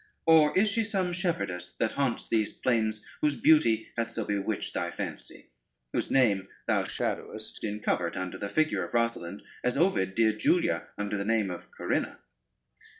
[0.25, 4.89] Or is she some shepherdess that haunts these plains whose beauty hath so bewitched thy
[4.89, 5.51] fancy,
[5.93, 10.87] whose name thou shadowest in covert under the figure of Rosalynde, as Ovid did Julia
[10.97, 12.17] under the name of Corinna?